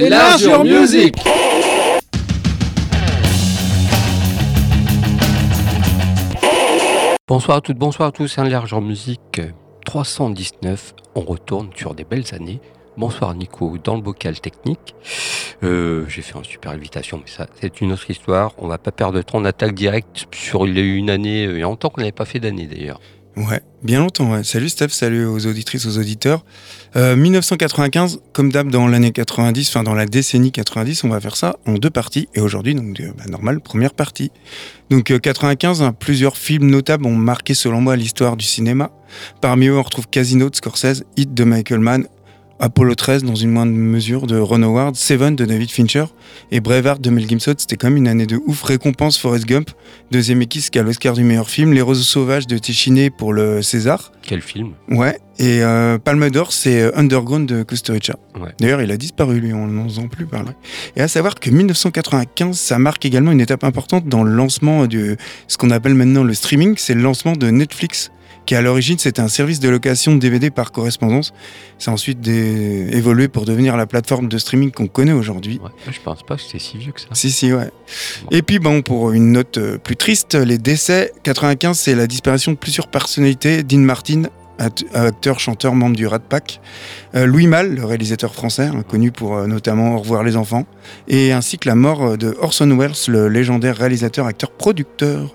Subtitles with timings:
[0.00, 1.16] Music
[7.26, 9.40] Bonsoir à toutes, bonsoir à tous, c'est Enlarge musique
[9.84, 10.94] 319.
[11.16, 12.60] On retourne sur des belles années.
[12.96, 14.94] Bonsoir Nico, dans le bocal technique.
[15.64, 18.52] Euh, j'ai fait une super invitation, mais ça, c'est une autre histoire.
[18.58, 19.38] On va pas perdre de temps.
[19.38, 21.42] On attaque direct sur une année.
[21.42, 23.00] Il y a qu'on n'avait pas fait d'année d'ailleurs.
[23.36, 24.32] Ouais, bien longtemps.
[24.32, 24.42] Ouais.
[24.42, 26.44] Salut Steph, salut aux auditrices, aux auditeurs.
[26.96, 31.36] 1995, euh, comme d'hab dans l'année 90, enfin dans la décennie 90, on va faire
[31.36, 32.28] ça en deux parties.
[32.34, 34.32] Et aujourd'hui, donc euh, bah, normal, première partie.
[34.90, 38.90] Donc 95, hein, plusieurs films notables ont marqué selon moi l'histoire du cinéma.
[39.40, 42.06] Parmi eux, on retrouve Casino de Scorsese, Hit de Michael Mann,
[42.60, 46.06] Apollo 13 dans une moindre mesure de Ron Howard, Seven de David Fincher
[46.50, 47.54] et Braveheart de Mel Gibson.
[47.56, 48.62] C'était quand même une année de ouf.
[48.62, 49.70] Récompense Forrest Gump,
[50.10, 51.72] deuxième équipe qui a l'Oscar du meilleur film.
[51.72, 54.12] Les Roses Sauvages de Téchiné pour le César.
[54.22, 54.72] Quel film?
[54.88, 55.18] Ouais.
[55.38, 58.16] Et euh, Palme d'Or, c'est euh, Underground de Kusturica.
[58.34, 58.50] Ouais.
[58.58, 60.50] D'ailleurs, il a disparu, lui, on n'en plus parler.
[60.96, 65.16] Et à savoir que 1995, ça marque également une étape importante dans le lancement de
[65.46, 66.74] ce qu'on appelle maintenant le streaming.
[66.76, 68.10] C'est le lancement de Netflix
[68.48, 71.34] qui à l'origine c'était un service de location de DVD par correspondance.
[71.78, 75.60] Ça a ensuite évolué pour devenir la plateforme de streaming qu'on connaît aujourd'hui.
[75.62, 77.08] Ouais, je pense pas que c'était si vieux que ça.
[77.12, 77.70] Si, si, ouais.
[78.30, 82.52] Et puis bon, pour une note euh, plus triste, les décès, 95, c'est la disparition
[82.52, 83.62] de plusieurs personnalités.
[83.64, 84.22] Dean Martin,
[84.58, 86.62] acteur, chanteur, membre du Rat Pack.
[87.16, 90.64] Euh, Louis Malle, le réalisateur français, hein, connu pour euh, notamment Au revoir les enfants.
[91.06, 95.34] Et ainsi que la mort de Orson Welles, le légendaire réalisateur, acteur, producteur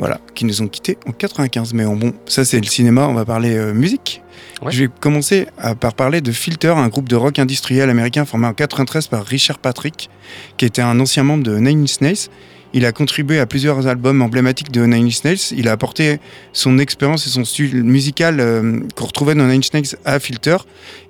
[0.00, 1.74] voilà, qui nous ont quittés en 95.
[1.74, 4.22] Mais bon, ça c'est le cinéma, on va parler euh, musique.
[4.68, 5.46] Je vais commencer
[5.80, 9.58] par parler de Filter, un groupe de rock industriel américain formé en 93 par Richard
[9.58, 10.10] Patrick,
[10.58, 12.28] qui était un ancien membre de Nine Inch Nails.
[12.72, 15.52] Il a contribué à plusieurs albums emblématiques de Nine Inch Nails.
[15.52, 16.20] Il a apporté
[16.52, 20.56] son expérience et son style musical euh, qu'on retrouvait dans Nine Inch Nails à Filter.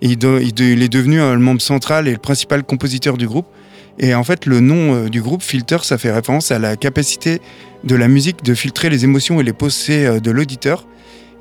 [0.00, 3.46] il, est devenu un membre central et le principal compositeur du groupe.
[3.98, 7.40] Et en fait, le nom euh, du groupe Filter, ça fait référence à la capacité
[7.84, 10.86] de la musique de filtrer les émotions et les pensées euh, de l'auditeur.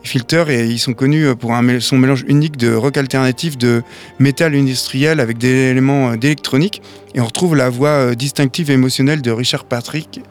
[0.01, 3.83] Filter, et ils sont connus euh, pour un, son mélange unique de rock alternatif, de
[4.17, 6.81] métal industriel avec des éléments d'électronique.
[7.15, 10.21] Et on retrouve la voix distinctive et émotionnelle de Richard Patrick,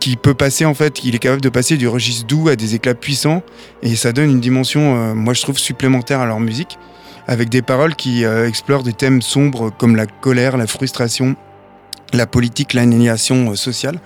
[0.00, 2.74] qui peut passer en fait, il est capable de passer du registre doux à des
[2.74, 3.42] éclats puissants,
[3.82, 6.76] et ça donne une dimension, moi je trouve, supplémentaire à leur musique
[7.28, 11.36] avec des paroles qui euh, explorent des thèmes sombres comme la colère, la frustration,
[12.14, 14.00] la politique, l'annihilation euh, sociale.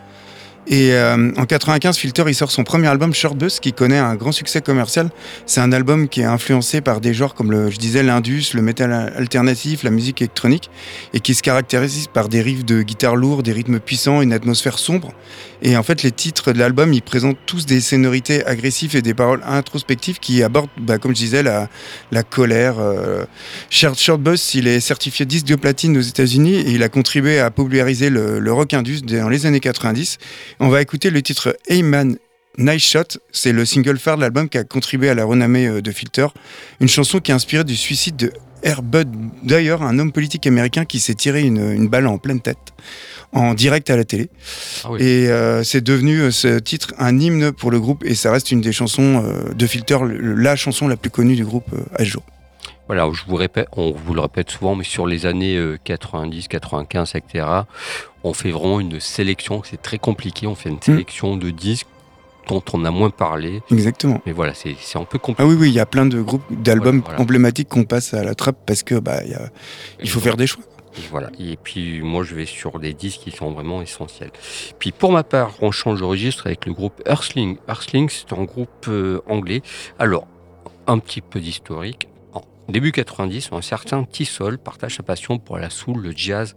[0.68, 4.14] Et euh, en 95, Filter, il sort son premier album Short Bus qui connaît un
[4.14, 5.10] grand succès commercial.
[5.44, 8.62] C'est un album qui est influencé par des genres comme le, je disais, l'indus, le
[8.62, 10.70] métal alternatif, la musique électronique,
[11.14, 14.78] et qui se caractérise par des riffs de guitare lourds, des rythmes puissants, une atmosphère
[14.78, 15.12] sombre.
[15.64, 19.14] Et en fait, les titres de l'album, ils présentent tous des sonorités agressives et des
[19.14, 21.68] paroles introspectives qui abordent, bah, comme je disais, la,
[22.10, 22.76] la colère.
[22.80, 23.24] Euh.
[23.70, 27.38] Short, Short Bus, il est certifié disque de platine aux États-Unis et il a contribué
[27.38, 30.18] à populariser le, le rock indus dans les années 90.
[30.64, 32.18] On va écouter le titre Hey Man,
[32.56, 35.82] Nice Shot, c'est le single phare de l'album qui a contribué à la renommée euh,
[35.82, 36.28] de Filter.
[36.78, 38.32] Une chanson qui est inspirée du suicide de
[38.80, 39.08] Bud
[39.42, 42.74] d'ailleurs un homme politique américain qui s'est tiré une, balle en pleine tête
[43.32, 44.30] en direct à la télé.
[44.84, 48.30] Ah et euh, c'est devenu euh, ce titre un hymne pour le groupe et ça
[48.30, 49.20] reste une des chansons
[49.52, 52.22] de Filter, la chanson la plus connue du groupe à ce jour.
[52.92, 57.14] Voilà, je vous répète, on vous le répète souvent, mais sur les années 90, 95,
[57.14, 57.47] etc.,
[58.22, 60.82] on fait vraiment une sélection, c'est très compliqué, on fait une hmm.
[60.82, 61.86] sélection de disques
[62.48, 63.62] dont on a moins parlé.
[63.70, 64.20] Exactement.
[64.26, 65.42] Mais voilà, c'est un peu compliqué.
[65.42, 68.34] Ah oui, oui, il y a plein de groupes, d'albums emblématiques qu'on passe à la
[68.34, 69.20] trappe parce que bah,
[70.03, 70.64] il faut faire des choix.
[71.10, 71.30] voilà.
[71.41, 74.32] Et puis moi, je vais sur des disques qui sont vraiment essentiels.
[74.78, 77.56] Puis pour ma part, on change de registre avec le groupe Earthling.
[77.69, 79.62] Earthling, c'est un groupe euh, anglais.
[79.98, 80.27] Alors,
[80.86, 82.09] un petit peu d'historique.
[82.72, 86.57] Début 90, un certain Tissol partage sa passion pour la soul, le jazz,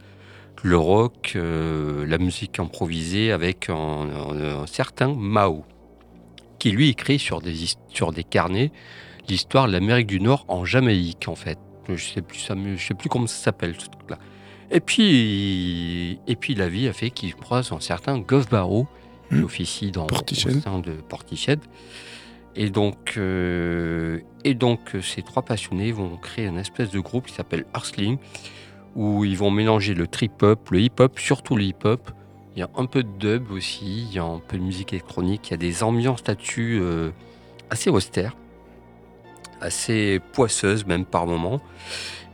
[0.64, 5.66] le rock, euh, la musique improvisée avec un, certain Mao,
[6.58, 7.54] qui lui écrit sur des,
[7.90, 8.72] sur des carnets
[9.28, 11.60] l'histoire de l'Amérique du Nord en Jamaïque, en fait.
[11.90, 14.18] Je sais plus, ça, je sais plus comment ça s'appelle, ce truc-là.
[14.72, 18.88] Et puis, et puis la vie a fait qu'il croise un certain Goff Barrow,
[19.28, 19.44] qui hmm.
[19.44, 20.62] officie dans Portiched.
[20.62, 21.60] sein de Portiched.
[22.56, 24.20] Et donc, euh,
[24.54, 28.18] donc, ces trois passionnés vont créer une espèce de groupe qui s'appelle Arsling,
[28.96, 32.12] où ils vont mélanger le trip-hop, le hip-hop, surtout le hip-hop.
[32.56, 34.94] Il y a un peu de dub aussi, il y a un peu de musique
[34.94, 37.12] électronique, il y a des ambiances là-dessus euh,
[37.70, 38.38] assez austères,
[39.60, 41.60] assez poisseuses même par moments.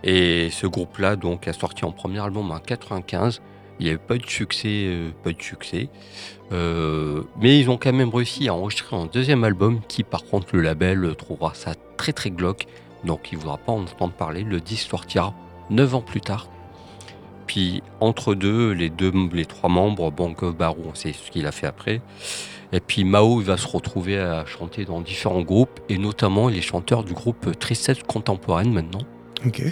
[0.04, 3.42] Et ce groupe-là donc a sorti en premier album en 95.
[3.82, 5.90] Il n'y avait pas eu de succès, euh, pas de succès.
[6.54, 10.56] Euh, mais ils ont quand même réussi à enregistrer un deuxième album qui par contre
[10.56, 12.68] le label trouvera ça très très glauque.
[13.04, 14.44] Donc il ne voudra pas en entendre parler.
[14.44, 15.34] Le disque sortira
[15.70, 16.48] 9 ans plus tard
[17.52, 21.68] puis entre deux, les deux, les trois membres, Banco Barou, c'est ce qu'il a fait
[21.68, 22.02] après.
[22.72, 26.58] Et puis Mao il va se retrouver à chanter dans différents groupes, et notamment il
[26.58, 29.02] est chanteur du groupe Tristesse Contemporaine maintenant.
[29.46, 29.64] Ok.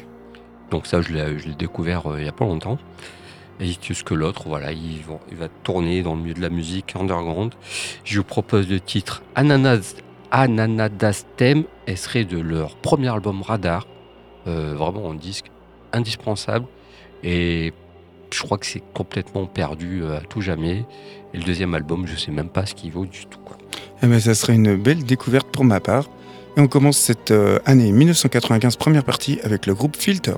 [0.71, 2.77] Donc ça, je l'ai je l'ai découvert euh, il n'y a pas longtemps.
[3.59, 5.01] Et plus que l'autre, voilà, il
[5.37, 7.53] va, tourner dans le milieu de la musique underground.
[8.05, 9.95] Je vous propose le titre Ananas,
[10.31, 13.85] Ananadastem, et serait de leur premier album Radar,
[14.47, 15.47] euh, vraiment un disque
[15.91, 16.65] indispensable.
[17.23, 17.73] Et
[18.31, 20.85] je crois que c'est complètement perdu euh, à tout jamais.
[21.33, 23.39] Et le deuxième album, je sais même pas ce qu'il vaut du tout.
[23.39, 23.57] quoi.
[24.01, 26.05] Eh ben, ça serait une belle découverte pour ma part.
[26.55, 30.35] Et on commence cette euh, année 1995 première partie avec le groupe Filter.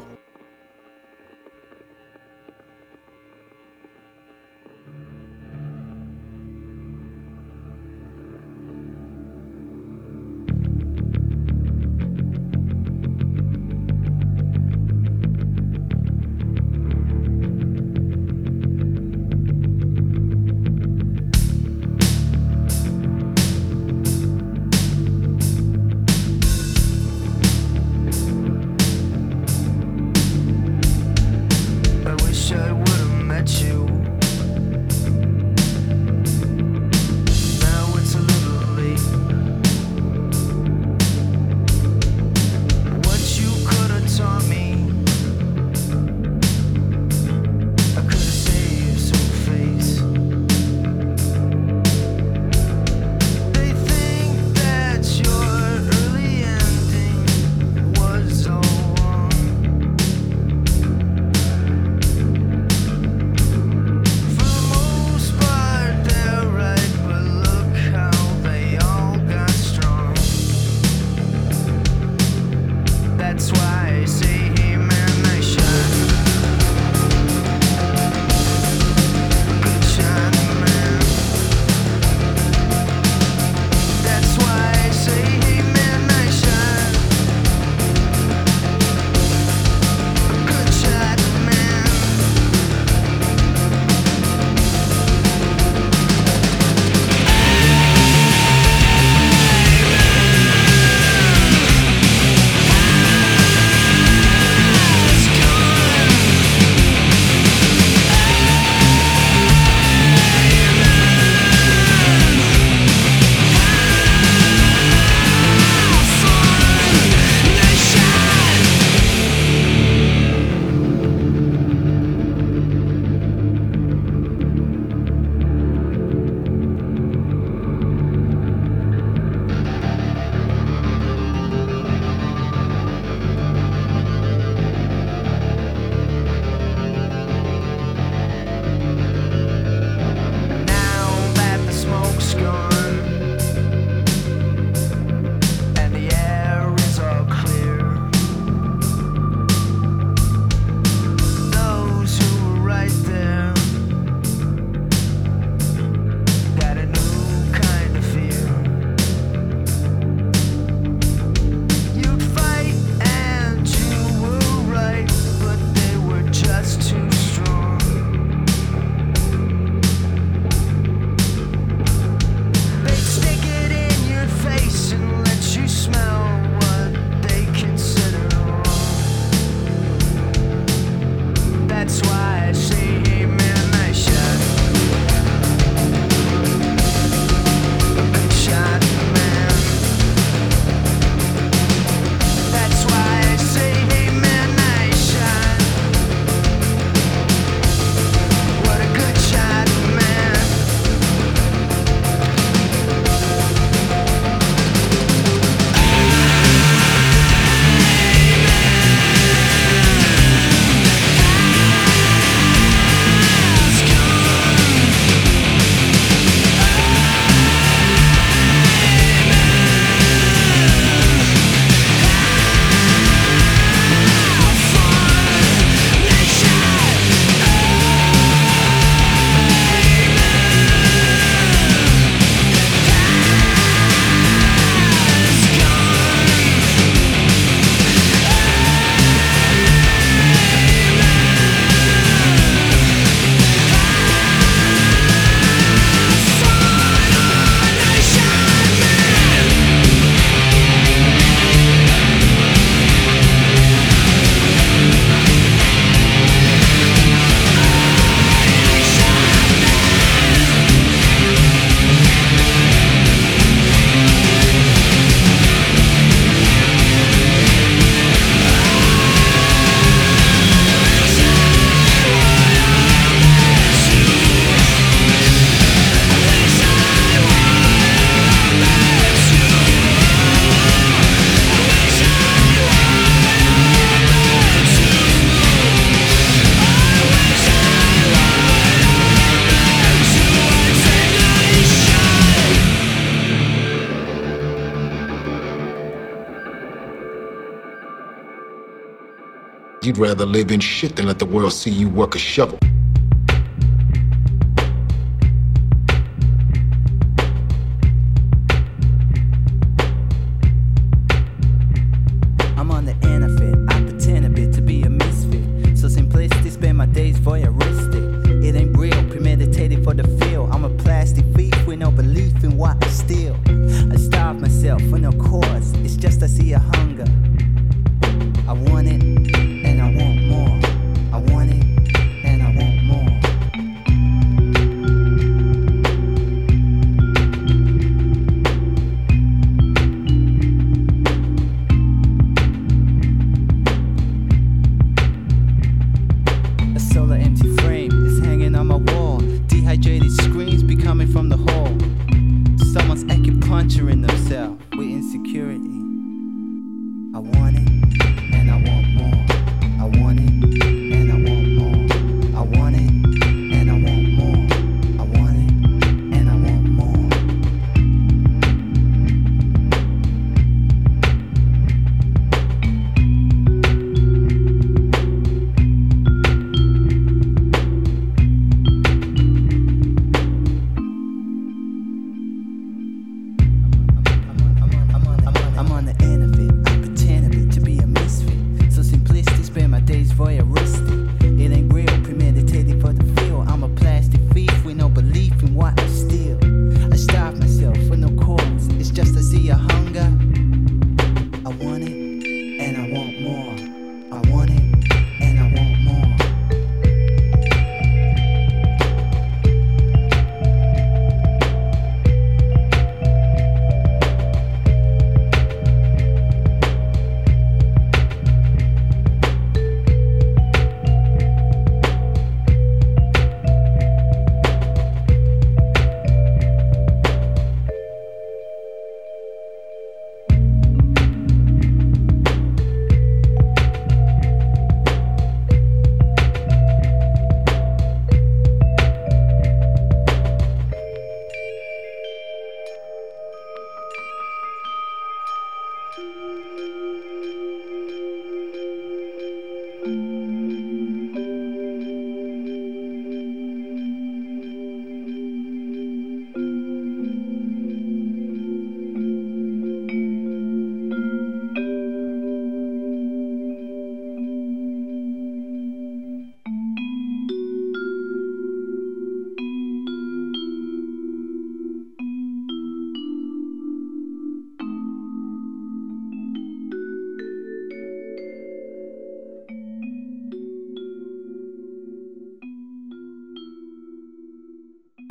[300.02, 302.58] Rather live in shit than let the world see you work a shovel.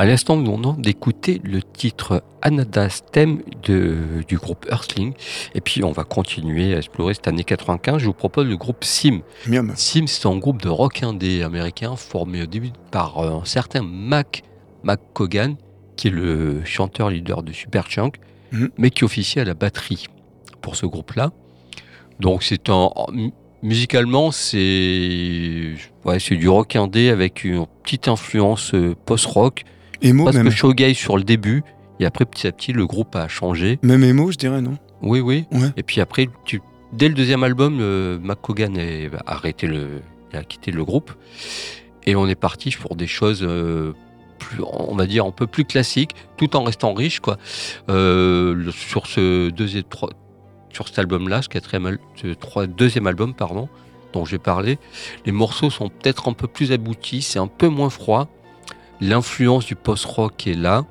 [0.00, 5.12] À l'instant, nous venons d'écouter le titre Anadas Theme de, du groupe Earthling.
[5.54, 7.98] Et puis, on va continuer à explorer cette année 95.
[8.00, 9.20] Je vous propose le groupe Sim.
[9.46, 9.74] Miam.
[9.76, 13.82] Sim, c'est un groupe de rock indé américain formé au début par euh, un certain
[13.82, 14.42] Mac
[14.84, 15.56] McCogan,
[15.96, 18.14] qui est le chanteur-leader de Superchunk,
[18.52, 18.70] Mhm.
[18.78, 20.06] mais qui officie à la batterie
[20.62, 21.30] pour ce groupe-là.
[22.20, 22.88] Donc, c'est un.
[23.12, 25.74] mu- Musicalement, c'est
[26.06, 29.64] ouais, c'est du rock indé avec une petite influence euh, post-rock,
[30.02, 30.50] Emo presque même.
[30.50, 31.62] shoegaze sur le début.
[31.98, 33.78] Et après, petit à petit, le groupe a changé.
[33.82, 35.44] Même emo, je dirais, non Oui, oui.
[35.52, 35.68] Ouais.
[35.76, 40.00] Et puis après, tu- dès le deuxième album, euh, McCogan a arrêté le,
[40.32, 41.12] il a quitté le groupe.
[42.06, 43.92] Et on est parti pour des choses, euh,
[44.38, 47.20] plus, on va dire, un peu plus classiques, tout en restant riche.
[47.20, 47.36] Quoi.
[47.90, 50.10] Euh, sur ce deuxième, trois-
[50.72, 53.68] sur cet album-là, ce quatrième, ce trois- deuxième album, pardon,
[54.14, 54.78] dont j'ai parlé,
[55.26, 58.28] les morceaux sont peut-être un peu plus aboutis, c'est un peu moins froid.
[59.00, 60.84] L'influence du post-rock est là,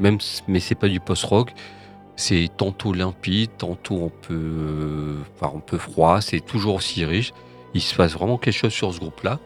[0.00, 1.52] même, mais c'est pas du post-rock.
[2.16, 6.20] C'est tantôt limpide, tantôt un peu, enfin, un peu froid.
[6.20, 7.32] C'est toujours aussi riche.
[7.74, 9.40] Il se passe vraiment quelque chose sur ce groupe-là,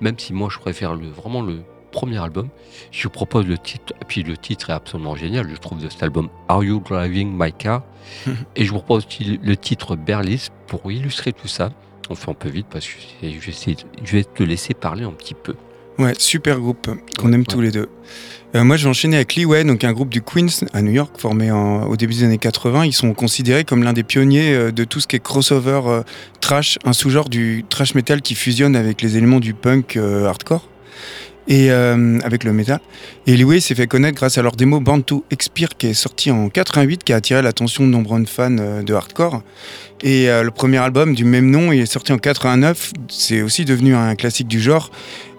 [0.00, 2.48] même si moi je préfère le, vraiment le premier album.
[2.90, 5.88] Je vous propose le titre, et puis le titre est absolument génial, je trouve, de
[5.90, 7.82] cet album Are You Driving My Car?
[8.56, 11.70] Et je vous propose aussi le titre Berlis pour illustrer tout ça.
[12.10, 14.42] On fait un peu vite parce que c'est- je vais, essayer de- je vais te
[14.42, 15.54] laisser parler un petit peu.
[15.98, 17.46] Ouais, super groupe qu'on aime ouais.
[17.48, 17.88] tous les deux.
[18.56, 21.12] Euh, moi, je vais enchaîner avec Leeway, donc un groupe du Queens à New York,
[21.18, 22.84] formé en- au début des années 80.
[22.84, 26.02] Ils sont considérés comme l'un des pionniers euh, de tout ce qui est crossover euh,
[26.40, 30.68] trash, un sous-genre du trash metal qui fusionne avec les éléments du punk euh, hardcore
[31.48, 32.80] et euh, avec le metal.
[33.26, 36.30] Et Leeway s'est fait connaître grâce à leur démo Born to Expire qui est sorti
[36.30, 39.42] en 88, qui a attiré l'attention de nombreux fans de hardcore.
[40.06, 42.92] Et euh, le premier album du même nom, est sorti en 89.
[43.08, 44.90] C'est aussi devenu un classique du genre.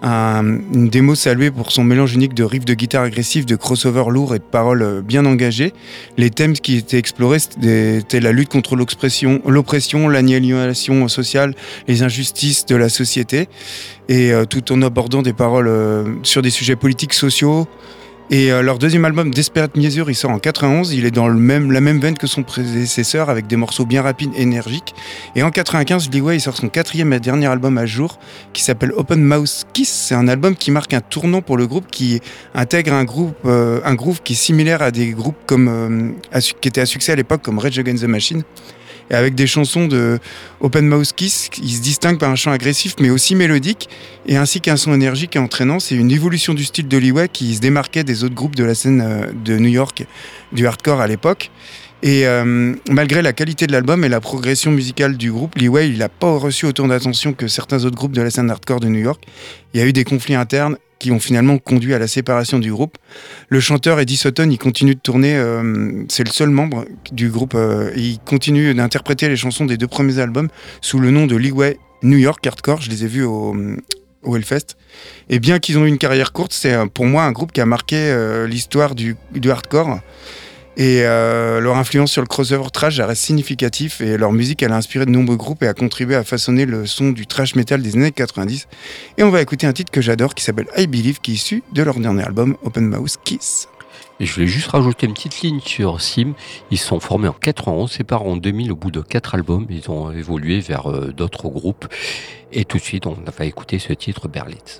[0.02, 4.02] Un- une démo saluée pour son mélange unique de riffs de guitare agressifs, de crossover
[4.10, 5.72] lourds et de paroles euh, bien engagées.
[6.16, 11.54] Les thèmes qui étaient explorés, c'était la lutte contre l'oppression, l'annihilation sociale,
[11.86, 13.48] les injustices de la société.
[14.08, 15.70] Et euh, tout en abordant des paroles
[16.24, 17.68] sur des sujets politiques, sociaux.
[18.28, 20.92] Et euh, leur deuxième album, Desperate Measure, il sort en 91.
[20.92, 24.02] Il est dans le même, la même veine que son prédécesseur, avec des morceaux bien
[24.02, 24.96] rapides, énergiques.
[25.36, 28.18] Et en 95, Lee Way il sort son quatrième et dernier album à jour,
[28.52, 29.90] qui s'appelle Open Mouse Kiss.
[29.90, 32.20] C'est un album qui marque un tournant pour le groupe, qui
[32.52, 36.68] intègre un groupe, euh, un groove qui est similaire à des groupes comme euh, qui
[36.68, 38.42] étaient à succès à l'époque, comme Rage Against the Machine.
[39.10, 40.18] Et avec des chansons de
[40.60, 43.88] Open Mouse Kiss, il se distingue par un chant agressif, mais aussi mélodique
[44.26, 45.78] et ainsi qu'un son énergique et entraînant.
[45.78, 48.74] C'est une évolution du style de Leeway qui se démarquait des autres groupes de la
[48.74, 50.04] scène euh, de New York,
[50.52, 51.50] du hardcore à l'époque.
[52.02, 55.98] Et euh, malgré la qualité de l'album et la progression musicale du groupe, Leeway, il
[55.98, 59.00] n'a pas reçu autant d'attention que certains autres groupes de la scène hardcore de New
[59.00, 59.24] York.
[59.72, 62.70] Il y a eu des conflits internes qui ont finalement conduit à la séparation du
[62.70, 62.96] groupe.
[63.48, 67.54] Le chanteur Eddie Sutton, il continue de tourner, euh, c'est le seul membre du groupe,
[67.54, 70.48] euh, il continue d'interpréter les chansons des deux premiers albums
[70.80, 72.80] sous le nom de Leeway New York Hardcore.
[72.80, 73.54] Je les ai vus au,
[74.22, 74.76] au Hellfest.
[75.28, 77.60] Et bien qu'ils ont eu une carrière courte, c'est euh, pour moi un groupe qui
[77.60, 78.14] a marqué
[78.48, 79.16] l'histoire du
[79.50, 80.00] hardcore.
[80.76, 85.06] Et euh, leur influence sur le crossover trash reste significatif et leur musique a inspiré
[85.06, 88.12] de nombreux groupes et a contribué à façonner le son du trash metal des années
[88.12, 88.68] 90.
[89.16, 91.62] Et on va écouter un titre que j'adore qui s'appelle I Believe qui est issu
[91.72, 93.68] de leur dernier album Open Mouse Kiss.
[94.20, 96.34] Et je voulais juste rajouter une petite ligne sur Sim.
[96.70, 99.66] Ils sont formés en 91, séparés en 2000 au bout de quatre albums.
[99.70, 101.86] Ils ont évolué vers euh, d'autres groupes.
[102.52, 104.78] Et tout de suite, on va écouter ce titre Berlitz.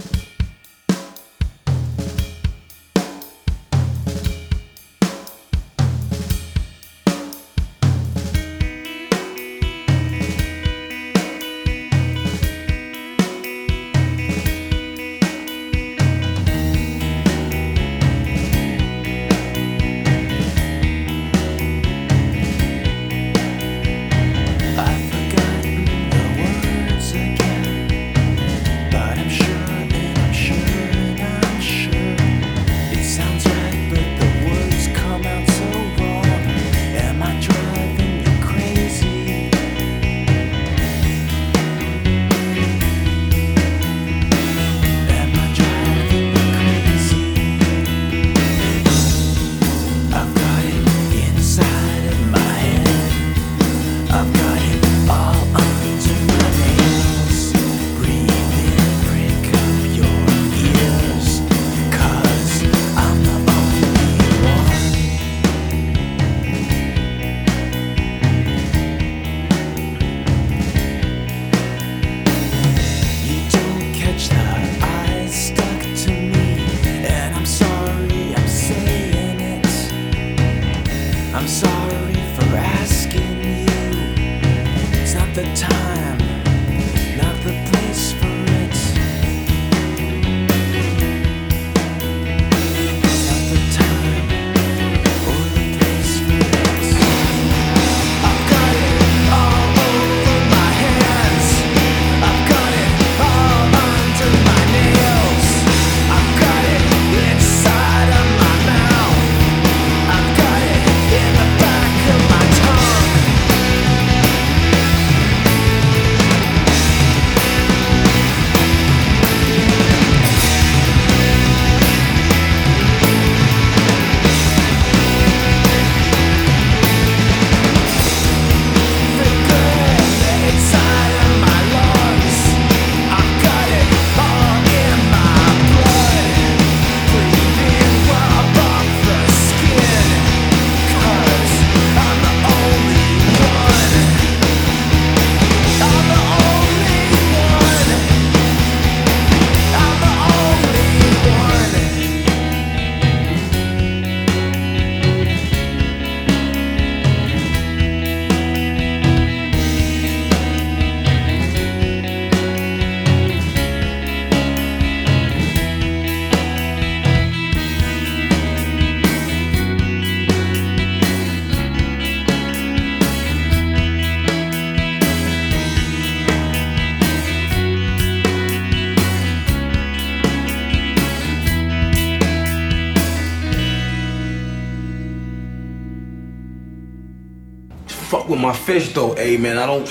[188.96, 189.58] Though, hey man.
[189.58, 189.86] I don't.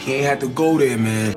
[0.00, 1.34] He ain't had to go there, man.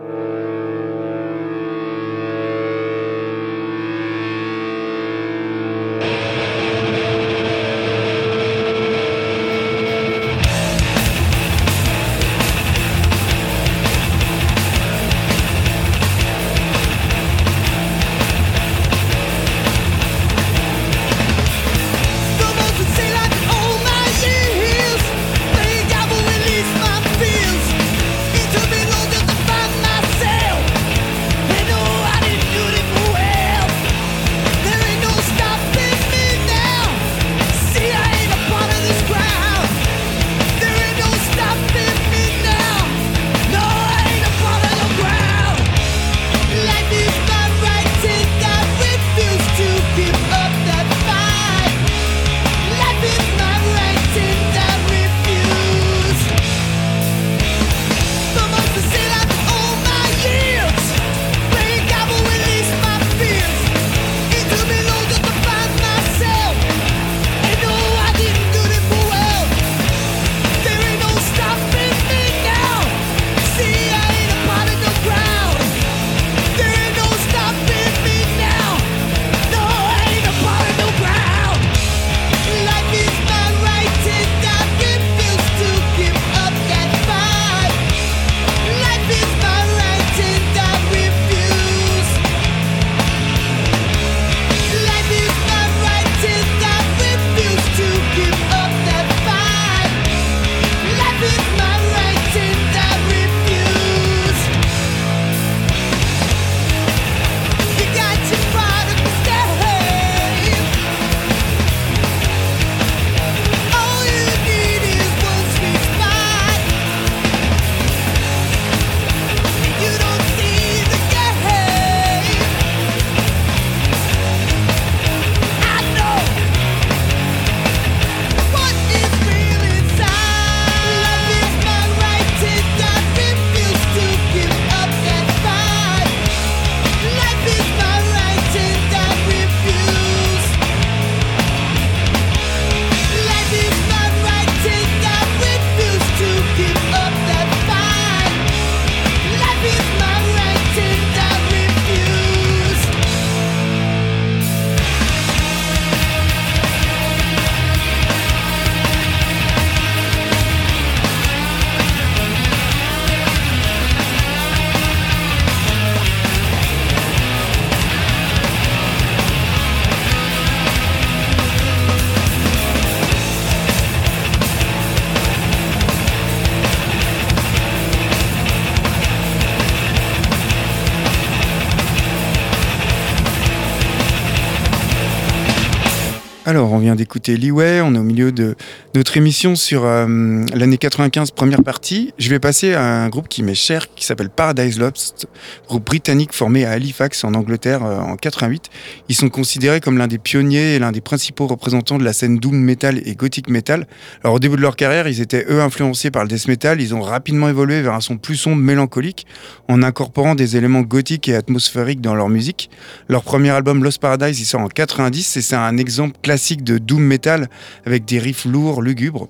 [186.86, 188.56] Vient d'écouter Leeway, on est au milieu de
[188.94, 190.06] notre émission sur euh,
[190.54, 192.14] l'année 95, première partie.
[192.20, 195.26] Je vais passer à un groupe qui m'est cher, qui s'appelle Paradise Lost,
[195.68, 198.70] groupe britannique formé à Halifax, en Angleterre, euh, en 88.
[199.10, 202.38] Ils sont considérés comme l'un des pionniers et l'un des principaux représentants de la scène
[202.38, 203.88] doom metal et gothic metal.
[204.24, 206.80] Alors, au début de leur carrière, ils étaient, eux, influencés par le death metal.
[206.80, 209.26] Ils ont rapidement évolué vers un son plus sombre, mélancolique,
[209.68, 212.70] en incorporant des éléments gothiques et atmosphériques dans leur musique.
[213.10, 216.75] Leur premier album Lost Paradise, il sort en 90 et c'est un exemple classique de
[216.80, 217.50] doom metal
[217.86, 219.28] avec des riffs lourds, lugubres.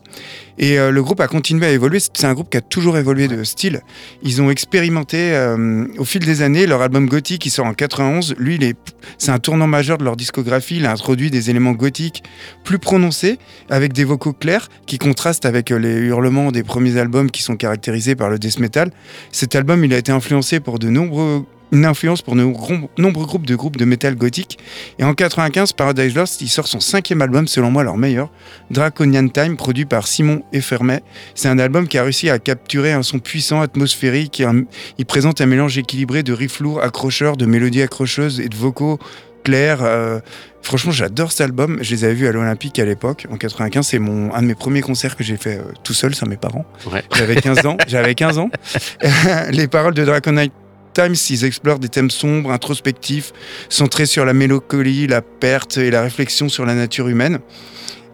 [0.57, 1.99] Et euh, le groupe a continué à évoluer.
[1.99, 3.81] C'est un groupe qui a toujours évolué de style.
[4.23, 6.65] Ils ont expérimenté euh, au fil des années.
[6.65, 8.59] Leur album gothique, qui sort en 91, lui,
[9.17, 10.77] c'est un tournant majeur de leur discographie.
[10.77, 12.23] Il a introduit des éléments gothiques
[12.63, 13.37] plus prononcés,
[13.69, 17.55] avec des vocaux clairs qui contrastent avec euh, les hurlements des premiers albums qui sont
[17.55, 18.91] caractérisés par le death metal.
[19.31, 23.25] Cet album, il a été influencé pour de nombreux une influence pour de grom- nombreux
[23.25, 24.57] groupes de groupes de métal gothique.
[24.99, 28.29] Et en 95, Paradise Lost, il sort son cinquième album, selon moi leur meilleur,
[28.71, 31.01] Draconian Time, produit par Simon Effermet.
[31.33, 34.39] C'est un album qui a réussi à capturer un son puissant, atmosphérique.
[34.39, 34.63] et un-
[34.97, 38.99] il présente un mélange équilibré de riffs lourds, accrocheurs, de mélodies accrocheuses et de vocaux
[39.43, 39.79] clairs.
[39.83, 40.19] euh,
[40.61, 41.77] franchement, j'adore cet album.
[41.81, 43.85] Je les avais vus à l'Olympique à l'époque, en 95.
[43.85, 46.37] C'est mon un de mes premiers concerts que j'ai fait euh, tout seul sans mes
[46.37, 46.65] parents.
[46.91, 47.03] Ouais.
[47.15, 47.77] J'avais 15 ans.
[47.87, 48.49] J'avais 15 ans.
[49.51, 50.51] Les paroles de Draconite
[50.95, 53.33] Times, ils explorent des thèmes sombres, introspectifs,
[53.69, 57.39] centrés sur la mélancolie, la perte et la réflexion sur la nature humaine.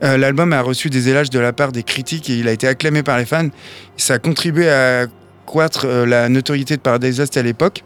[0.03, 2.67] Euh, L'album a reçu des éloges de la part des critiques et il a été
[2.67, 3.49] acclamé par les fans.
[3.97, 5.07] Ça a contribué à
[5.43, 7.83] accroître euh, la notoriété de Paradise Lost à l'époque.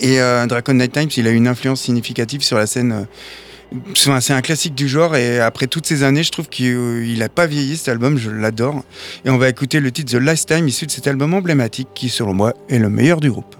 [0.00, 3.04] Et euh, Dracon Night Times, il a eu une influence significative sur la scène euh,
[3.94, 7.22] c'est un classique du genre et après toutes ces années, je trouve qu'il euh, il
[7.22, 8.82] a pas vieilli cet album, je l'adore.
[9.24, 12.08] Et on va écouter le titre The Last Time issu de cet album emblématique qui,
[12.08, 13.57] selon moi, est le meilleur du groupe.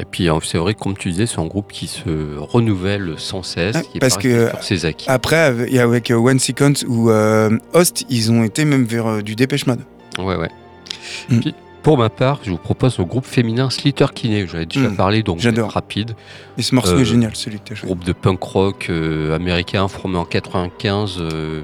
[0.00, 3.42] Et puis euh, c'est vrai, comme tu disais, c'est un groupe qui se renouvelle sans
[3.44, 5.06] cesse, Ouais, qui parce que- resté sur ses acquis.
[5.08, 9.36] Après, avec, euh, One Second ou euh, Host, ils ont été même vers euh, du
[9.36, 9.80] Dépêche Mode.
[10.18, 10.50] Ouais, ouais.
[11.28, 11.38] Mm.
[11.40, 11.54] Puis,
[11.84, 14.46] pour ma part, je vous propose le groupe féminin Slater Kinney.
[14.50, 16.16] J'avais déjà Mm, parlé, donc rapide.
[16.58, 17.86] Et ce morceau Euh, est génial, celui que tu as choisi.
[17.94, 21.62] Groupe de punk rock euh, américain formé en 95 euh,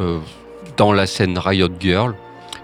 [0.00, 0.18] euh,
[0.76, 2.14] dans la scène Riot Girl.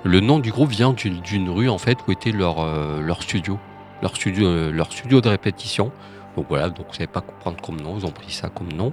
[0.02, 2.64] Le nom du groupe vient d'une rue en fait où était leur,
[3.02, 3.58] leur studio,
[4.02, 5.90] leur studio, euh, leur studio de répétition.
[6.36, 8.92] Donc voilà, donc vous savez pas comprendre comme nom, ils ont pris ça comme nom.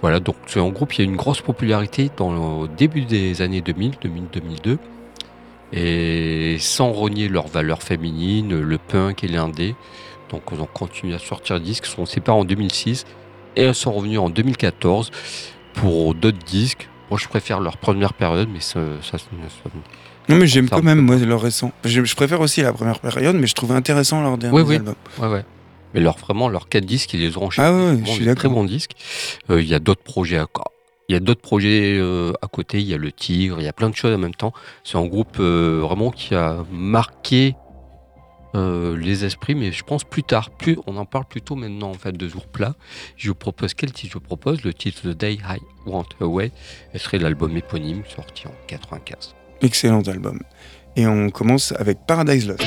[0.00, 3.60] Voilà, donc c'est un groupe qui a une grosse popularité dans le début des années
[3.60, 4.78] 2000, 2000-2002.
[5.74, 9.74] Et sans renier leurs valeurs féminines, le punk et l'indé.
[10.30, 13.04] Donc ils ont continué à sortir des disques, ils sont séparés en 2006
[13.56, 15.10] et elles sont revenues en 2014
[15.74, 16.88] pour d'autres disques.
[17.10, 19.26] Moi je préfère leur première période, mais ça, ça, ça-
[20.28, 21.72] Non, mais j'aime quand même, moi, leur récent.
[21.84, 24.76] Je, je préfère aussi la première période, mais je trouve intéressant leur dernier Oui, oui.
[24.76, 24.94] album.
[25.18, 25.44] Ouais, ouais.
[25.94, 27.68] Mais leur, vraiment, leurs quatre disques, ils les ont enchaînés.
[27.68, 28.52] Ah ouais, je suis Très d'accord.
[28.52, 28.92] bons disques.
[29.50, 30.46] Euh, Il y a d'autres projets à
[31.08, 33.68] il y a d'autres projets euh, à côté, il y a le Tigre, il y
[33.68, 34.54] a plein de choses en même temps.
[34.82, 37.54] C'est un groupe euh, vraiment qui a marqué
[38.54, 40.48] euh, les esprits, mais je pense plus tard.
[40.50, 42.76] Plus, on en parle plutôt maintenant en fait de ce groupe-là.
[43.18, 44.62] Je vous propose quel titre je vous propose?
[44.62, 46.50] Le titre The Day I Went Away,
[46.94, 49.34] ce serait l'album éponyme sorti en 95.
[49.62, 50.40] Excellent album.
[50.96, 52.64] Et on commence avec Paradise Lost.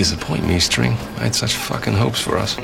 [0.00, 0.92] Disappoint me, String.
[1.18, 2.56] I had such fucking hopes for us.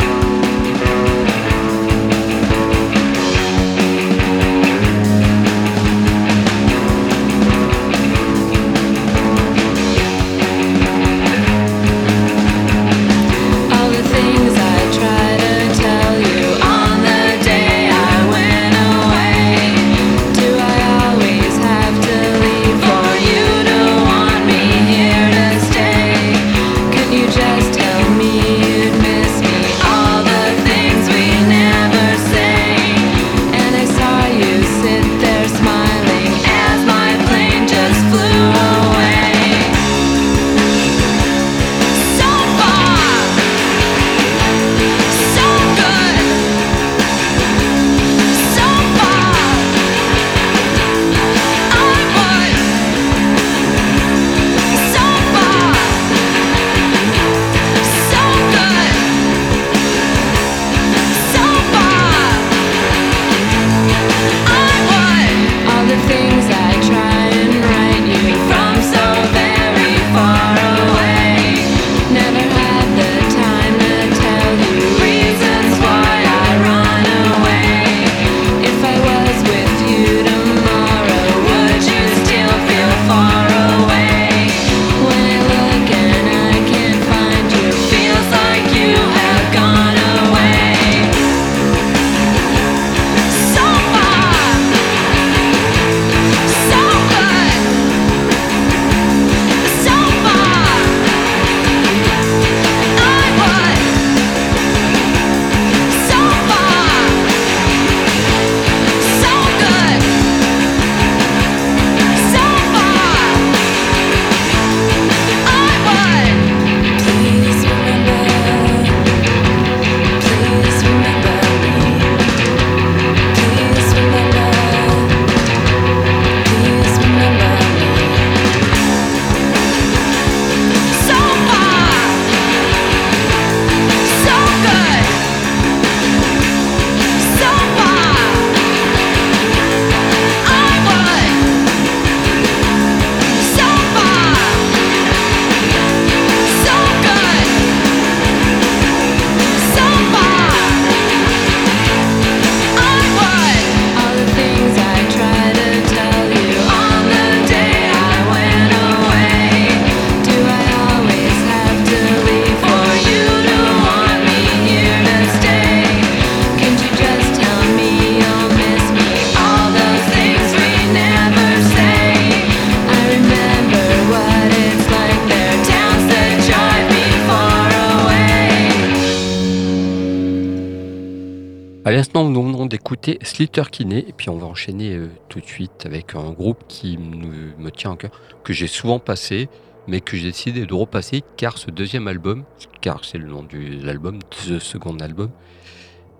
[183.27, 186.97] Slater Kinney, et puis on va enchaîner euh, tout de suite avec un groupe qui
[186.97, 188.13] me, tient à cœur,
[188.45, 189.49] que j'ai souvent passé,
[189.89, 192.45] mais que j'ai décidé de repasser, car ce deuxième album,
[192.81, 195.31] car c'est le nom de l'album, ce second album,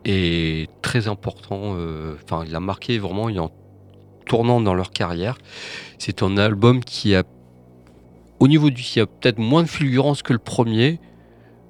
[0.05, 1.77] est très important.
[1.77, 3.53] euh, Enfin, il a marqué vraiment en
[4.27, 5.39] tournant dans leur carrière.
[5.99, 7.23] C'est un album qui a,
[8.41, 10.99] au niveau du, qui a peut-être moins de fulgurance que le premier,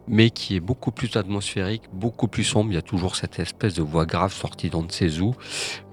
[0.09, 2.71] mais qui est beaucoup plus atmosphérique, beaucoup plus sombre.
[2.71, 5.35] Il y a toujours cette espèce de voix grave sortie d'on ne sait où.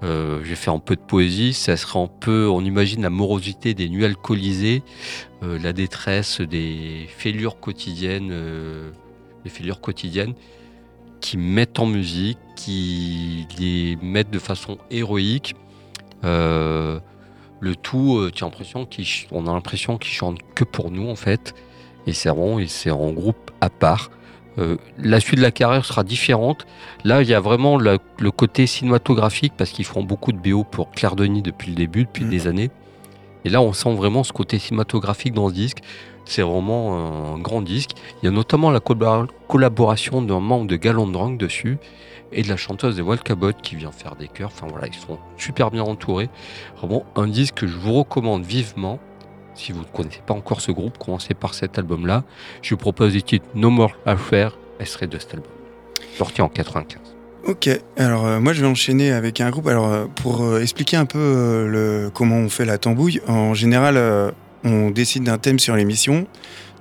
[0.02, 3.74] Euh, J'ai fait un peu de poésie, ça sera un peu, on imagine la morosité
[3.74, 4.82] des nuits alcoolisées,
[5.42, 8.90] euh, la détresse des fêlures quotidiennes, euh,
[9.44, 10.34] les fêlures quotidiennes
[11.20, 15.54] qui mettent en musique, qui les mettent de façon héroïque.
[16.22, 21.54] Le tout, tu as a l'impression qu'ils chantent que pour nous en fait.
[22.06, 24.10] Et c'est en groupe à part.
[24.58, 26.64] Euh, la suite de la carrière sera différente.
[27.02, 30.62] Là, il y a vraiment le, le côté cinématographique parce qu'ils font beaucoup de BO
[30.64, 32.30] pour Claire Denis depuis le début, depuis Mm.
[32.30, 32.70] des années.
[33.44, 35.78] Et là, on sent vraiment ce côté cinématographique dans ce disque.
[36.24, 37.90] C'est vraiment un grand disque.
[38.22, 41.76] Il y a notamment la collab- collaboration d'un membre de Galant Drunk dessus
[42.32, 44.50] et de la chanteuse des Walkabot qui vient faire des chœurs.
[44.54, 46.30] Enfin voilà, ils sont super bien entourés.
[46.78, 48.98] Vraiment un disque que je vous recommande vivement.
[49.54, 52.24] Si vous ne connaissez pas encore ce groupe, commencez par cet album-là.
[52.62, 55.50] Je vous propose le titre No More Affair, extrait de cet album.
[56.16, 57.14] Sorti en 95.
[57.46, 59.66] Ok, alors euh, moi je vais enchaîner avec un groupe.
[59.66, 64.00] Alors euh, pour euh, expliquer un peu comment on fait la tambouille, en général
[64.64, 66.26] on décide d'un thème sur l'émission.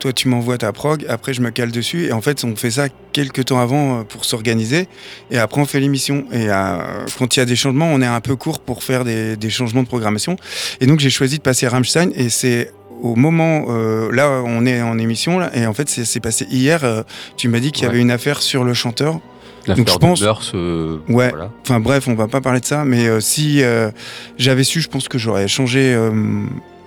[0.04, 2.72] Toi tu m'envoies ta prog, après je me cale dessus et en fait on fait
[2.72, 4.90] ça quelques temps avant euh, pour s'organiser
[5.32, 6.26] et après on fait l'émission.
[6.34, 6.78] Et euh,
[7.18, 9.50] quand il y a des changements, on est un peu court pour faire des, des
[9.50, 10.36] changements de programmation.
[10.82, 14.82] Et donc j'ai choisi de passer Rammstein et c'est au moment, euh, là, on est
[14.82, 16.84] en émission, là, et en fait, c'est passé hier.
[16.84, 17.04] euh,
[17.38, 17.94] tu m'as dit qu'il y Ouais.
[17.94, 19.20] avait une affaire sur le chanteur.
[19.68, 21.30] L'affaire je pense- Meurs, euh, Ouais.
[21.30, 21.50] voilà.
[21.62, 23.62] Enfin bref, on va pas parler de ça, mais si
[24.38, 25.98] j'avais su, je pense que j'aurais changé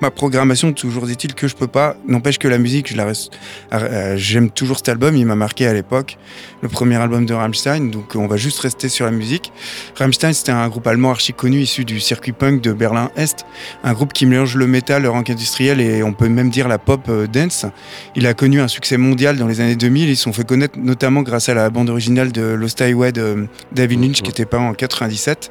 [0.00, 0.72] ma programmation.
[0.72, 1.96] Toujours est-il que je peux pas.
[2.06, 3.32] N'empêche que la musique, je la reste.
[3.72, 5.16] euh, J'aime toujours cet album.
[5.16, 6.18] Il m'a marqué à l'époque,
[6.62, 7.90] le premier album de Rammstein.
[7.90, 9.52] Donc on va juste rester sur la musique.
[9.96, 13.44] Rammstein, c'était un groupe allemand archi connu issu du circuit punk de Berlin Est,
[13.84, 16.78] un groupe qui mélange le métal, le rock industriel et on peut même dire la
[16.78, 17.66] pop euh, dance.
[18.14, 20.08] Il a connu un succès mondial dans les années 2000.
[20.08, 23.46] Ils se sont fait connaître notamment grâce à la bande originale de Lost Highway de
[23.72, 25.50] David Lynch, qui était pas en 97.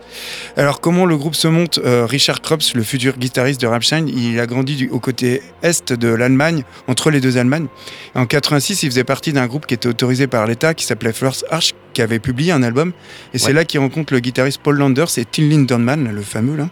[0.57, 4.34] Alors, comment le groupe se monte Euh, Richard Kropf, le futur guitariste de Rammstein, il
[4.39, 7.67] a grandi du, au côté est de l'Allemagne, entre les deux Allemagnes.
[8.13, 11.45] En 86, il faisait partie d'un groupe qui était autorisé par l'État, qui s'appelait First
[11.49, 12.91] Arch, qui avait publié un album.
[13.33, 16.69] Et c'est là qu'il rencontre le guitariste Paul Landers et Till Lindemann, le fameux, là,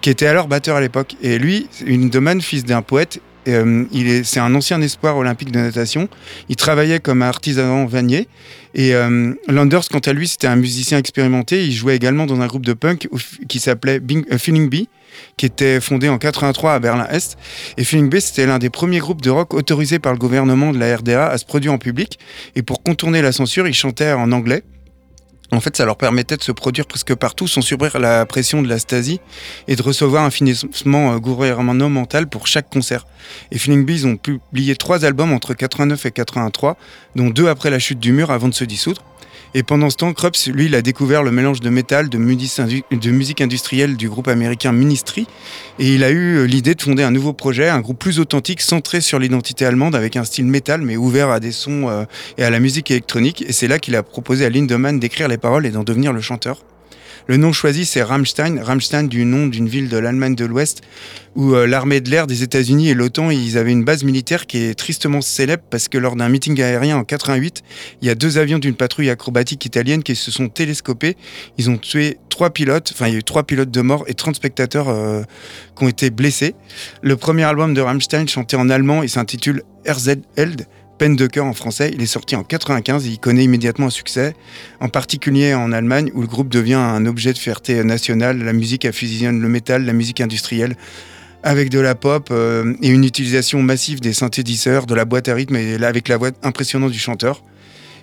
[0.00, 1.16] qui était alors batteur à l'époque.
[1.22, 5.58] Et lui, Lindemann, fils d'un poète, euh, il est, c'est un ancien espoir olympique de
[5.58, 6.08] natation.
[6.50, 8.28] Il travaillait comme artisan vannier.
[8.74, 11.64] Et euh, Landers, quant à lui, c'était un musicien expérimenté.
[11.64, 13.08] Il jouait également dans un groupe de punk
[13.48, 14.88] qui s'appelait Bing- euh, Feeling Bee,
[15.36, 17.38] qui était fondé en 83 à Berlin-Est.
[17.76, 20.78] Et Feeling Bee, c'était l'un des premiers groupes de rock autorisés par le gouvernement de
[20.78, 22.18] la RDA à se produire en public.
[22.56, 24.62] Et pour contourner la censure, ils chantaient en anglais.
[25.52, 28.68] En fait, ça leur permettait de se produire presque partout sans subir la pression de
[28.68, 29.20] la Stasi
[29.66, 33.04] et de recevoir un financement euh, gouvernemental pour chaque concert.
[33.50, 36.76] Et Feeling Bee, ils ont publié trois albums entre 89 et 83,
[37.16, 39.02] dont deux après la chute du mur avant de se dissoudre.
[39.54, 43.40] Et pendant ce temps, Krups, lui, il a découvert le mélange de métal, de, musique
[43.40, 45.26] industrielle du groupe américain Ministry.
[45.78, 48.60] Et il a eu euh, l'idée de fonder un nouveau projet, un groupe plus authentique,
[48.60, 52.04] centré sur l'identité allemande, avec un style métal, mais ouvert à des sons euh,
[52.38, 53.44] et à la musique électronique.
[53.46, 56.20] Et c'est là qu'il a proposé à Lindemann d'écrire les paroles et d'en devenir le
[56.20, 56.62] chanteur.
[57.26, 58.62] Le nom choisi, c'est Rammstein.
[58.62, 60.82] Rammstein du nom d'une ville de l'Allemagne de l'Ouest
[61.36, 64.58] où euh, l'armée de l'air des États-Unis et l'OTAN, ils avaient une base militaire qui
[64.58, 67.62] est tristement célèbre parce que lors d'un meeting aérien en 88,
[68.02, 71.16] il y a deux avions d'une patrouille acrobatique italienne qui se sont télescopés.
[71.58, 74.14] Ils ont tué trois pilotes, enfin il y a eu trois pilotes de mort et
[74.14, 75.22] 30 spectateurs euh,
[75.76, 76.54] qui ont été blessés.
[77.02, 80.66] Le premier album de Rammstein chanté en allemand, il s'intitule Herzheld.
[81.00, 83.90] Peine de cœur en français, il est sorti en 95 et il connaît immédiatement un
[83.90, 84.34] succès,
[84.80, 88.36] en particulier en Allemagne où le groupe devient un objet de fierté nationale.
[88.42, 90.76] La musique fusionne le métal, la musique industrielle,
[91.42, 95.34] avec de la pop euh, et une utilisation massive des synthétiseurs, de la boîte à
[95.34, 97.42] rythme et avec la voix impressionnante du chanteur.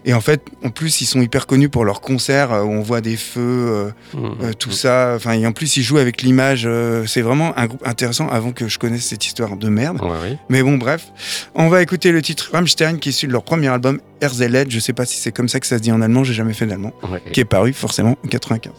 [0.05, 2.81] Et en fait, en plus, ils sont hyper connus pour leurs concerts euh, où on
[2.81, 4.25] voit des feux, euh, Mmh.
[4.43, 5.13] euh, tout ça.
[5.15, 6.63] Enfin, et en plus, ils jouent avec l'image.
[6.65, 10.01] euh, c'est vraiment un groupe intéressant avant que je connaisse cette histoire de merde.
[10.01, 10.37] Ouais.
[10.49, 11.07] Mais bon, bref.
[11.55, 14.69] On va écouter le titre Rammstein qui est issu de leur premier album Herzled.
[14.71, 16.53] Je sais pas si c'est comme ça que ça se dit en allemand, j'ai jamais
[16.53, 16.91] fait d'allemand.
[17.11, 17.21] Ouais.
[17.31, 18.73] Qui est paru forcément en 95.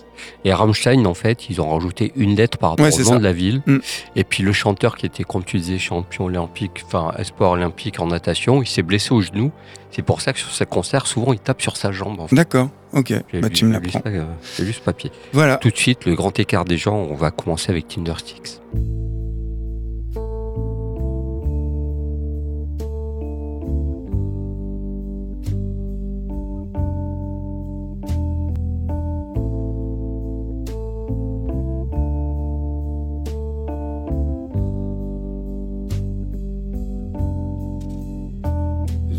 [0.44, 3.10] Et Rammstein, en fait, ils ont rajouté une lettre par rapport Ouais, au c'est nom
[3.12, 3.18] ça.
[3.18, 3.62] de la ville.
[3.66, 3.78] Mm.
[4.16, 8.06] Et puis le chanteur qui était, comme tu disais, champion olympique, enfin espoir olympique en
[8.08, 9.52] natation, il s'est blessé au genou.
[9.90, 12.20] C'est pour ça que sur ses concerts, souvent, il tape sur sa jambe.
[12.20, 12.36] En fait.
[12.36, 13.12] D'accord, ok.
[13.12, 14.02] Bah, lu- tu me l'apprends.
[14.06, 14.24] euh,
[14.56, 15.10] J'ai lu ce papier.
[15.32, 15.56] Voilà.
[15.56, 18.60] Tout de suite, le grand écart des gens, on va commencer avec Tindersticks.
[18.74, 19.17] There's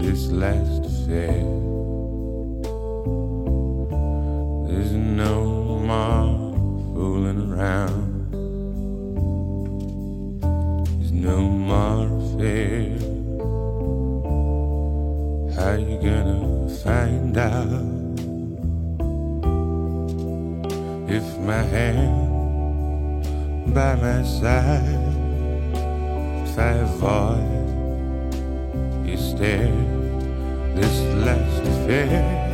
[0.00, 1.44] this last affair.
[4.66, 6.54] There's no more
[6.94, 8.30] fooling around.
[10.98, 12.96] There's no more fear.
[15.54, 18.18] How you gonna find out
[21.10, 22.14] if my hand
[23.74, 25.08] by my side?
[26.46, 27.60] If I avoid
[29.10, 29.89] you stare
[30.74, 32.49] this last affair.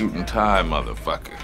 [0.00, 1.39] Suit and tie, motherfucker.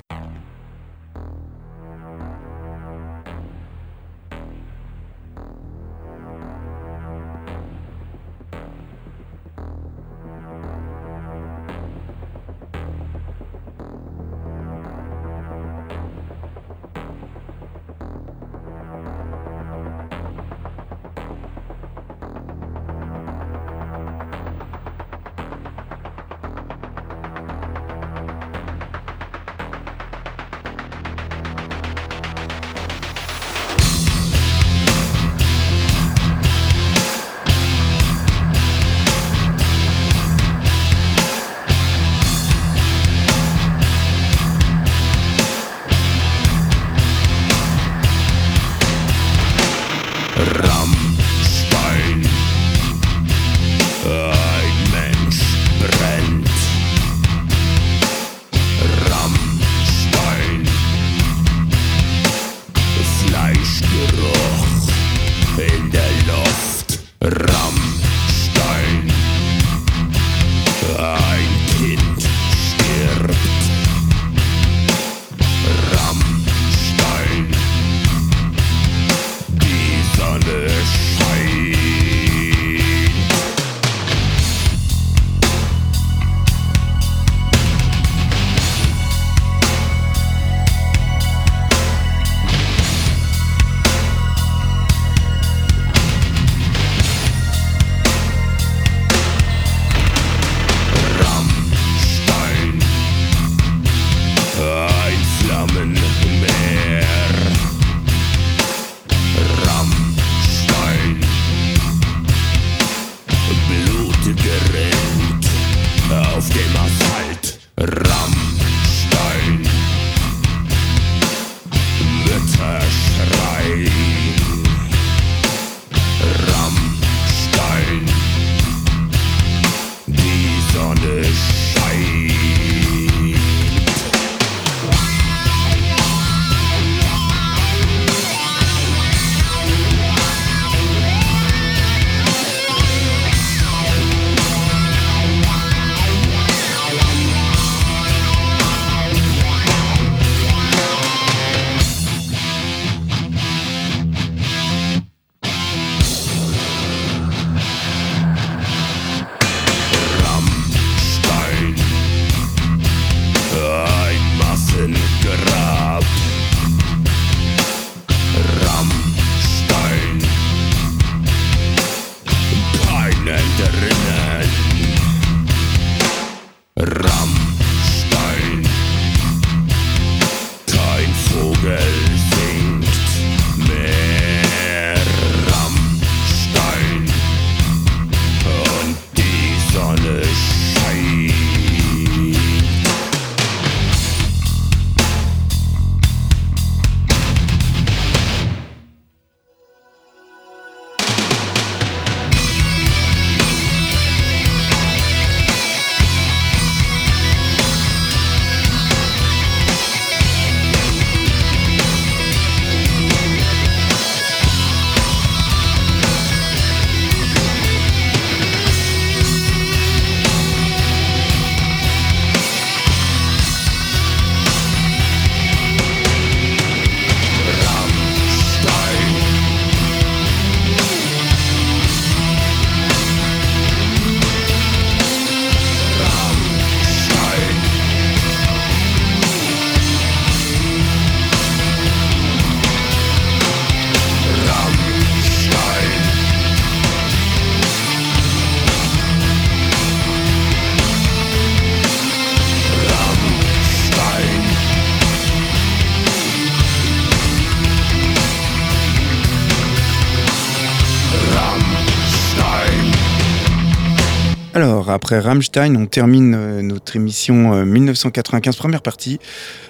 [264.91, 269.19] Après Rammstein, on termine euh, notre émission euh, 1995 première partie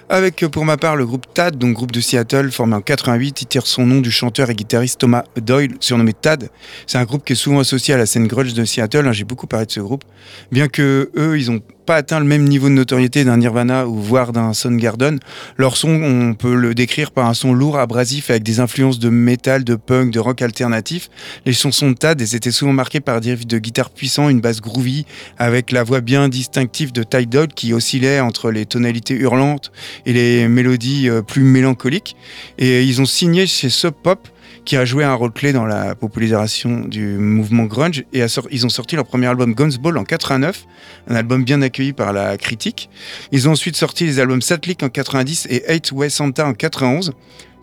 [0.09, 3.43] avec, euh, pour ma part, le groupe Tad, donc groupe de Seattle formé en 88.
[3.43, 6.51] Il tire son nom du chanteur et guitariste Thomas Doyle, surnommé Tad.
[6.87, 9.07] C'est un groupe qui est souvent associé à la scène grunge de Seattle.
[9.07, 10.05] hein, J'ai beaucoup parlé de ce groupe,
[10.53, 13.95] bien que eux, ils ont pas atteint le même niveau de notoriété d'un Nirvana ou
[13.95, 15.21] voire d'un Soundgarden.
[15.57, 19.09] Leur son, on peut le décrire par un son lourd, abrasif, avec des influences de
[19.09, 21.09] métal, de punk, de rock alternatif.
[21.47, 24.61] Les chansons de Tad étaient souvent marquées par des riffs de guitare puissants, une basse
[24.61, 25.07] groovy,
[25.39, 29.71] avec la voix bien distinctive de Ty Dodd qui oscillait entre les tonalités hurlantes
[30.05, 32.17] et les mélodies euh, plus mélancoliques.
[32.59, 34.29] Et ils ont signé chez Sub Pop
[34.65, 38.69] qui a joué un rôle clé dans la popularisation du mouvement grunge et ils ont
[38.69, 40.67] sorti leur premier album Guns Ball en 89,
[41.09, 42.91] un album bien accueilli par la critique.
[43.33, 47.13] Ils ont ensuite sorti les albums Satlick en 90 et Eight Way Santa en 91.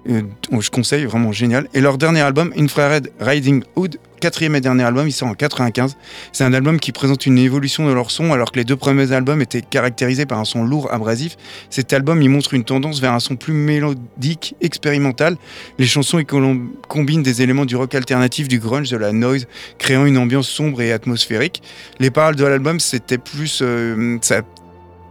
[0.10, 0.22] Euh,
[0.60, 1.68] je conseille, vraiment génial.
[1.74, 5.98] Et leur dernier album, Infrared Riding Hood, quatrième et dernier album, il sort en 95.
[6.32, 9.12] C'est un album qui présente une évolution de leur son, alors que les deux premiers
[9.12, 11.36] albums étaient caractérisés par un son lourd, abrasif.
[11.70, 15.36] Cet album, il montre une tendance vers un son plus mélodique, expérimental.
[15.78, 19.46] Les chansons, ils combinent des éléments du rock alternatif, du grunge, de la noise,
[19.78, 21.62] créant une ambiance sombre et atmosphérique.
[22.00, 23.60] Les paroles de l'album, c'était plus...
[23.62, 24.42] euh, ça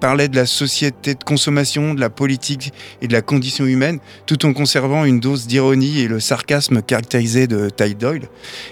[0.03, 2.73] parlait de la société de consommation, de la politique
[3.03, 7.47] et de la condition humaine, tout en conservant une dose d'ironie et le sarcasme caractérisé
[7.47, 8.29] de Ty Doyle.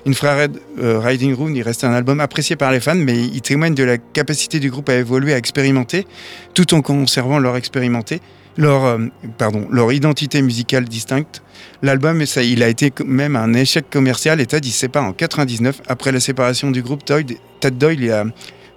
[0.08, 3.76] Infrared euh, Riding Room, il reste un album apprécié par les fans, mais il témoigne
[3.76, 6.04] de la capacité du groupe à évoluer, à expérimenter,
[6.52, 8.20] tout en conservant leur expérimenté,
[8.56, 8.98] leur, euh,
[9.38, 11.44] pardon, leur identité musicale distincte.
[11.82, 15.80] L'album, il a été même un échec commercial et Tad il se sépare en 99.
[15.86, 18.24] Après la séparation du groupe, Tad Doyle a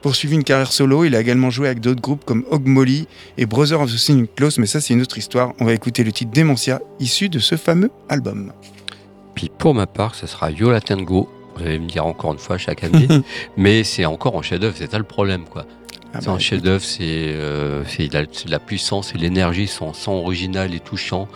[0.04, 1.06] poursuivi une carrière solo.
[1.06, 4.28] Il a également joué avec d'autres groupes comme Hog Molly et Brother of the Singing
[4.36, 5.54] Close, mais ça c'est une autre histoire.
[5.60, 8.52] On va écouter le titre Dementia, issu de ce fameux album.
[9.34, 11.30] Puis pour ma part, ce sera Yola Tango.
[11.56, 13.08] Vous allez me dire encore une fois chaque année,
[13.58, 15.66] mais c'est encore en chef-d'œuvre, c'est ça le problème, quoi.
[16.14, 17.84] Ah c'est bah, un chef-d'œuvre, c'est euh,
[18.48, 21.28] la- puissance, de l'énergie, un son original et touchant.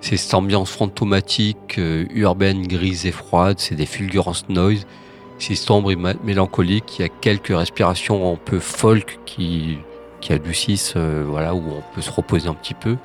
[0.00, 3.56] C'est cette ambiance fantomatique, euh, urbaine, grise et froide.
[3.58, 4.86] C'est des fulgurances noise.
[5.38, 6.98] C'est sombre et mélancolique.
[6.98, 9.78] Il y a quelques respirations un peu folk qui
[10.20, 12.96] qui adoucissent, euh, voilà, où on peut se reposer un petit peu.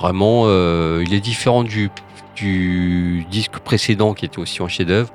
[0.00, 1.90] Vraiment, euh, il est différent du
[2.36, 5.12] du disque précédent qui était aussi un chef-d'œuvre.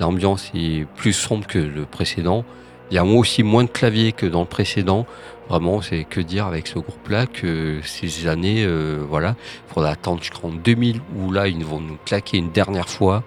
[0.00, 2.44] L'ambiance est plus sombre que le précédent.
[2.90, 5.06] Il y a aussi moins de claviers que dans le précédent.
[5.48, 9.34] Vraiment, c'est que dire avec ce groupe-là que ces années, euh, voilà,
[9.68, 13.24] il faudra attendre jusqu'en 2000 où là, ils vont nous claquer une dernière fois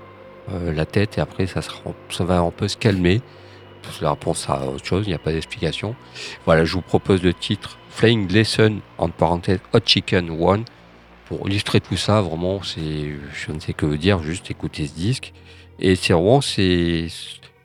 [0.49, 1.61] euh, la tête et après, ça,
[2.23, 3.21] va un peu se calmer.
[3.83, 5.95] C'est la réponse à autre chose, il n'y a pas d'explication.
[6.45, 10.65] Voilà, je vous propose le titre Flying Lesson, en parenthèse Hot Chicken One.
[11.25, 15.33] Pour illustrer tout ça, vraiment, c'est, je ne sais que dire, juste écouter ce disque.
[15.79, 17.07] Et c'est vraiment, c'est,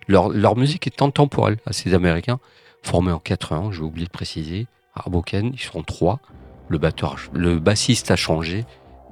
[0.09, 2.39] leur, leur musique est intemporelle à ces Américains,
[2.83, 4.67] formés en 80, j'ai oublié de préciser.
[4.95, 6.21] À Hoboken, ils sont trois.
[6.69, 8.65] Le batteur, le bassiste a changé,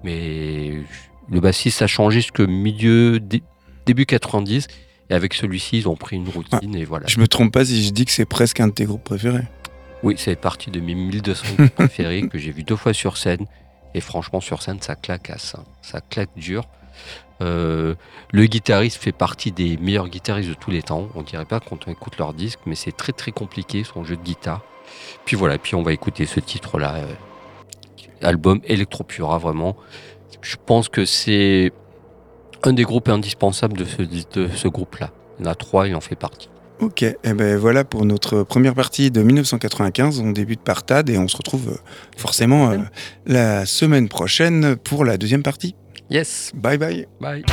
[0.02, 0.80] mais
[1.28, 3.20] le bassiste a changé jusque milieu,
[3.86, 4.66] début 90.
[5.10, 7.06] Et avec celui-ci, ils ont pris une routine et voilà.
[7.06, 9.44] Je me trompe pas si je dis que c'est presque un de tes groupes préférés.
[10.02, 13.46] Oui, c'est partie de mes 1200 groupes préférés que j'ai vu deux fois sur scène.
[13.94, 15.64] Et franchement, sur scène, ça claque à ça.
[15.82, 16.66] Ça claque dur.
[17.42, 17.94] Euh,
[18.32, 21.08] le guitariste fait partie des meilleurs guitaristes de tous les temps.
[21.14, 24.16] On dirait pas quand on écoute leur disque, mais c'est très très compliqué son jeu
[24.16, 24.62] de guitare.
[25.24, 27.14] Puis voilà, puis on va écouter ce titre-là, euh,
[28.22, 29.76] album Electropura, vraiment.
[30.42, 31.72] Je pense que c'est
[32.66, 35.10] un des groupes indispensables de ce, de ce groupe-là.
[35.38, 36.48] Il y en a trois, il en fait partie.
[36.80, 40.20] Ok, et ben voilà pour notre première partie de 1995.
[40.20, 41.76] On débute par Tad et on se retrouve euh,
[42.16, 42.78] forcément euh,
[43.26, 45.76] la semaine prochaine pour la deuxième partie.
[46.10, 47.06] Yes, Bye bye.
[47.20, 47.44] bye.